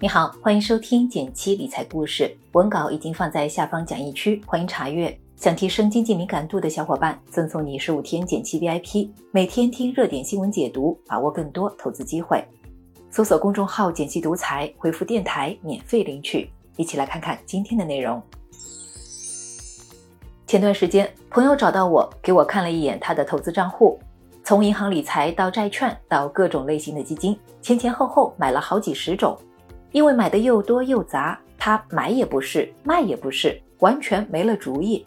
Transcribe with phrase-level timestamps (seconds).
[0.00, 5.18] 你好，欢迎收听简七理财故事，文稿已经放在下方讲义区，欢迎查阅。
[5.34, 12.44] 想提升经济敏感度的小伙伴，赠送你十五天简七 VIP，每天听热点新闻解读，把握更多投资机会。
[13.10, 16.48] 搜索公众号“简七独裁，回复“电台”免费领取。
[16.76, 18.22] 一起来看看今天的内容。
[20.46, 23.98] 前段时间，朋友找到我，给我看了一眼他的投资账户，
[24.44, 29.36] 从银行理财到债券到各种类型的基金，前前后后买了好几十种。
[29.92, 35.04] 因为买的又多又杂，他买也不是，卖也不是，完全没了主意。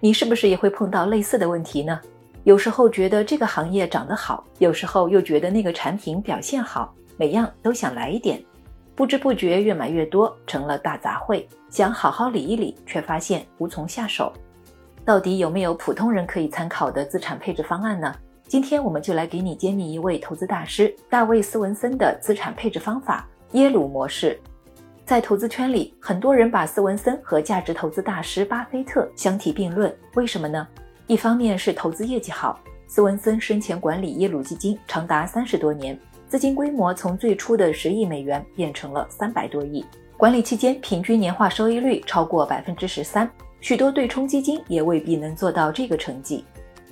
[0.00, 2.00] 你是不是也会碰到类似的问题呢？
[2.44, 8.42] 有时候觉得这个行业涨得好，有时候又觉得那个产品表现好，每样都想来一点，
[8.96, 11.44] 不知不觉越买越多，成了大杂烩。
[11.70, 14.32] 想好好理一理，却发现无从下手。
[15.04, 18.14] 到底有没有普通人可以参考的资产配置方案呢？
[18.48, 23.26] 今天我们就来给你揭秘一位投资大师大卫·斯文森的资产配置方法。
[23.52, 24.40] 耶鲁模式，
[25.04, 29.94] 在投资圈里，很多人把斯文森和价值投资大师巴菲特相提并论。
[30.14, 30.66] 为什么呢？
[31.06, 39.84] 一方面是投资业绩好，斯文森生前管理耶鲁基金长达三十多年，资金规模从最初的十亿美元变成了三百多亿，
[40.16, 43.30] 管理期间平均年化收益率超过百分之十三，
[43.60, 46.42] 许多对冲基金也未必能做到这个成绩。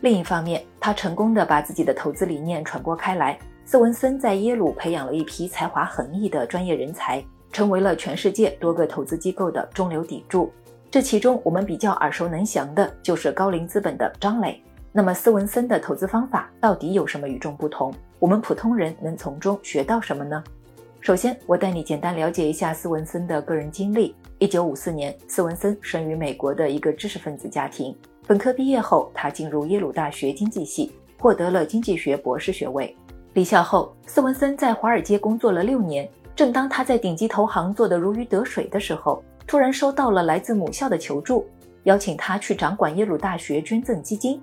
[0.00, 3.38] 另一方面，他成功的把自己的投资理念传播开来。
[3.70, 10.50] 斯文森在耶鲁培养了一批才华横溢的专业人才，成为了全世界多个投资机构的中流砥柱。
[10.90, 14.58] 这其中，我们比较耳熟能详的就是高瓴资本的张磊。
[14.90, 17.92] 那么，斯文森的投资方法到底有什么与众不同？
[18.18, 20.42] 我们普通人能从中学到什么呢？
[21.02, 24.14] 首先，我带你简单了解一下斯文森的个人经历。
[24.38, 27.94] 一九五四年，斯文森生于美国的一个知识分子家庭。
[28.26, 32.96] 本科毕业后，他进入耶鲁大学经济系，获得了经济学博士学位。
[33.34, 36.08] 离校后，斯文森在华尔街工作了六年。
[36.34, 41.46] 正当他在顶级投行做得如鱼得水的时候，突然收到了来自母校的求助，
[41.82, 44.40] 邀请他去掌管耶鲁大学捐赠基金。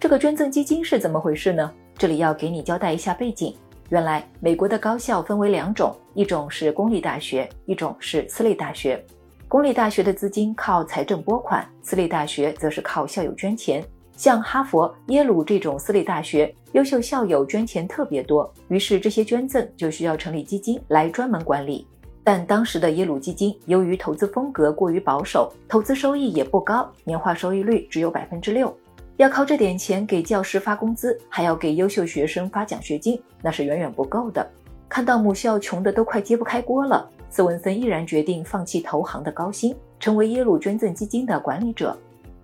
[0.00, 1.70] 这个捐赠基金是怎么回事呢？
[1.98, 3.54] 这里要给你交代一下背景。
[3.90, 9.04] 原来，美国的高校分为两种，一种是公立大学，一种是私立大学。
[9.46, 13.84] 公立大学的资金靠财政拨款，私立大学则是靠校友捐钱。
[14.16, 21.86] 像哈佛、耶鲁这种私立大学，优秀校友捐钱特别多，于是这些捐赠就需要成立基金来专门管理。
[22.24, 28.74] 但当时的耶鲁基金由于投资风格过于保守，投资收益也不高，年化收益率只有百分之六，
[29.16, 34.44] 要靠这点钱给教师发工资，还要给优秀学生发奖学金，那是远远不够的。
[34.88, 41.96] 看到母校穷得都快揭不开锅了，斯文森毅然决定放弃投行的高薪，成为耶鲁捐赠基金的管理者。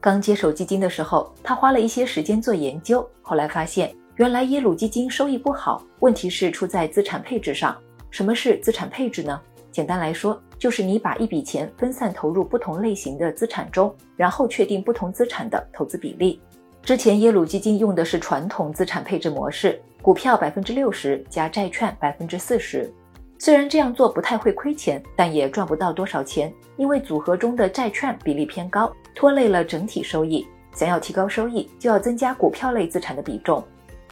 [0.00, 7.76] 刚接手基金的时候，他花了一些时间做研究，后来发现原来耶鲁基金收益不好，问题是出在资产配置上。
[8.10, 9.38] 什么是资产配置呢？
[9.70, 16.40] 简单来说，就是你把一笔钱分散投入不同类型的资产中，然后确定不同资产的投资比例。
[16.82, 22.90] 之前耶鲁基金用的是传统资产配置模式，股票百分之六十加债券百分之四十。
[23.38, 30.46] 虽然这样做不太会亏钱，但也赚不到多少钱，因为组合中的债券比例偏高，拖累了整体收益。
[30.72, 33.62] 想要提高收益，就要增加股票类资产的比重。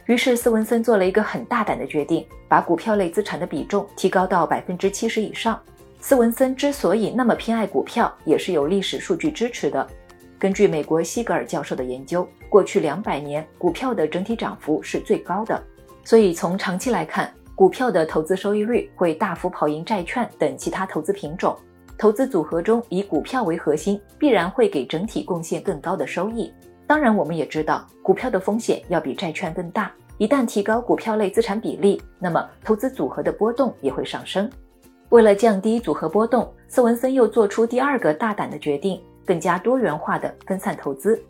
[0.05, 5.59] 于是斯文森做了一个很大胆的决定，把股票类资产的比重提高到百分之七十以上。
[6.01, 9.87] 斯文森之所以那么偏爱股票，也是有历史数据支持的。
[10.37, 15.61] 根据美国西格尔教授的研究，过去两百年股票的整体涨幅是最高的，
[16.03, 17.33] 所以从长期来看。
[17.55, 21.53] 股票的投资收益率会大幅跑赢债券等其他投资品种，
[21.99, 26.49] 投资组合中以股票为核心，必然会给整体贡献更高的收益。
[26.87, 34.49] 当然，我们也知道股票的风险要比债券更大，一旦提高股票类资产比例，那么投资组合的波动也会上升。
[35.09, 41.21] 为了降低组合波动，斯文森又做出第二个大胆的决定，更加多元化的分散投资。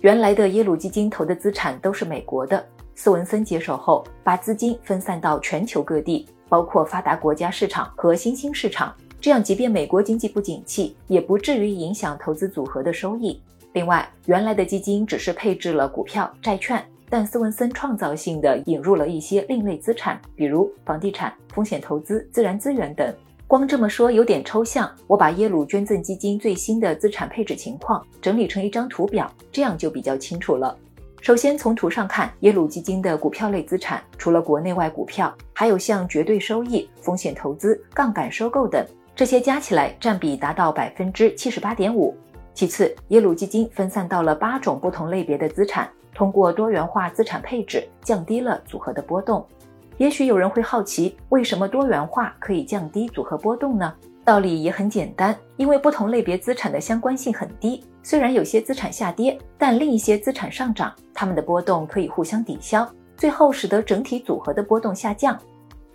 [0.00, 2.64] 原来的耶鲁基金投的资产都是美国的。
[2.94, 13.40] 斯文森接手后，把资金分散到全球各地，包括发达国家市场和新兴市场，这样即便美国经济不景气，也不至于影响投资组合的收益。
[13.72, 23.14] 另外，原来的基金只是配置了股票、债券，但斯文森创造性的引入了一些另类资产，比如房地产、风险投资、自然资源等。
[23.48, 30.76] 光这么说有点抽象，我把耶鲁捐赠基金最新的资产配置情况整理成一张图表，这样就比较清楚了。
[31.20, 38.84] 首先从图上看，耶鲁基金的股票类资产除了国内外股票，还有像绝对收益、风险投资、杠杆收购等，
[39.16, 42.14] 这些加起来占比达到百分之七十八点五。
[42.52, 49.42] 其次，耶鲁基金分散到了八种不同类别的资产，通过多元化资产配置，降低了组合的波动。
[49.96, 53.90] 也许有人会好奇，为什么多元化可以降低组合波动呢？
[54.22, 57.82] 道理也很简单，因为不同类别资产的相关性很低。
[58.02, 62.86] 虽然有些资产下跌，但另一些资产上涨，它们的波动可以互相抵消，
[63.16, 65.38] 最后使得整体组合的波动下降。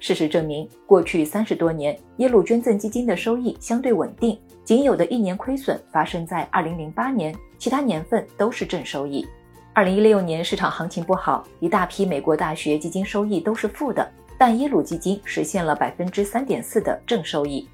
[0.02, 9.26] 事实证明，过去三十多年，耶鲁捐赠基金的收益相对稳定，仅有的一年亏损发生在二零零八年，其他年份都是正收益。
[9.74, 14.06] 二零一六年市场行情不好，一大批美国大学基金收益都是负的，
[14.40, 17.70] 但耶鲁基金实现了百分之三点四的正收益。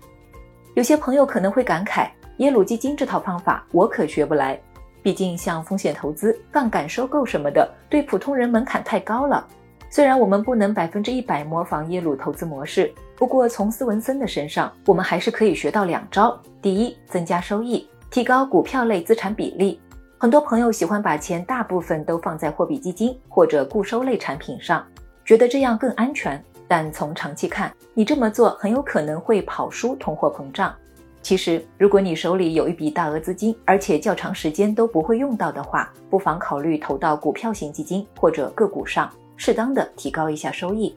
[0.75, 2.09] 有些朋友可能会感慨，
[2.39, 4.59] 耶鲁基金这套方法我可学不来，
[5.01, 9.47] 毕竟像风险投资、杠杆收购什么的，对普通人门槛太高了。
[9.89, 19.79] 虽然我们不能百分之一百模仿耶鲁投资模式，不过从斯文森的身上，我们还是可以学到两招：第一，增加收益，提高股票类资产比例。
[20.17, 24.85] 很多朋友喜欢把钱大部分都放在货币基金或者固收类产品上，
[25.23, 26.43] 觉得这样更安全。
[26.67, 30.75] 但从长期看，你这么做很有可能会跑输通货膨胀。
[31.21, 40.93] 其实，如果你手里有一笔大额资金，而且较长时间都不会用到的话，不妨考虑投到股票型基金或者个股上，适当的提高一下收益。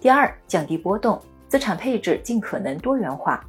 [0.00, 3.44] 第二，降低波动，资产配置尽可能多元化。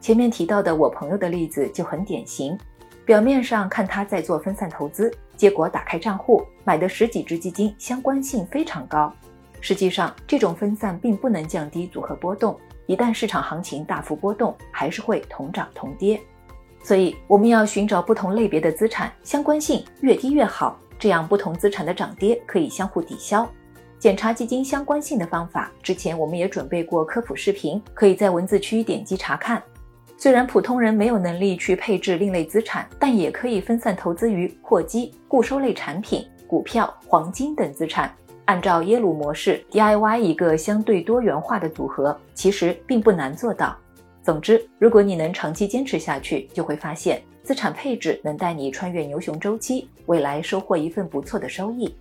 [0.00, 2.58] 前面提到的我朋友的例子就很典型，
[3.04, 9.12] 表面上看他在做分散投资，结果打开账户买的十几只基金相关性非常高。
[9.60, 12.58] 实际上，这种分散并不能降低组合波动。
[12.86, 16.18] 一旦市场行情大幅波动，还是会同涨同跌。
[16.82, 23.46] 所以，我们要寻找不同类别的资产相关性越低越好，这样不同资产的涨跌可以相互抵消。
[24.00, 29.62] 检查基金相关性的方法，之前我们也准备过科普视频，可以在文字区点击查看。
[30.16, 38.10] 虽然普通人没有能力去配置另类资产，但也可以分散投资于货基、固收类产品、股票、黄金等资产。
[38.46, 43.76] 按照耶鲁模式 DIY 一个相对多元化的组合，其实并不难做到。
[44.22, 51.94] 总之，如果你能长期坚持下去，就会发现资产配置能带你穿越牛熊周期，未来收获一份不错的收益。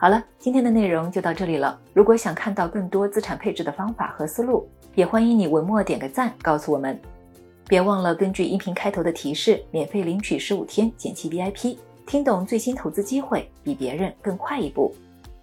[0.00, 1.78] 好了，今天的内容就到这里了。
[1.92, 6.98] 如果想看到更多资产配置的方法和思路，也欢迎你文末点个赞，告诉我们。
[7.68, 11.76] 别忘了根据音频开头的提示，免费领取十五天减期 VIP。
[12.06, 14.90] 听懂最新投资机会，比别人更快一步。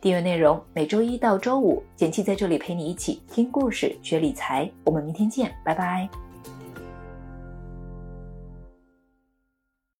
[0.01, 4.67] 订阅内容每周一到周五，简七在这里陪你一起听故事、学理财。
[4.83, 6.09] 我们明天见，拜拜。